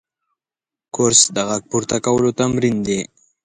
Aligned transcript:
کورس 0.95 1.21
د 1.35 1.37
غږ 1.49 1.61
پورته 1.71 1.97
کولو 2.05 2.29
تمرین 2.39 2.77
دی. 2.87 2.99